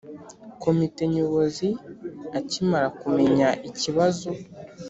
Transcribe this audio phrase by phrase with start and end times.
[0.63, 1.67] Komite Nyobozi
[2.39, 4.29] Akimara kumenya ikibazo